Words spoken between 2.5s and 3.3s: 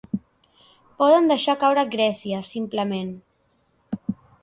simplement.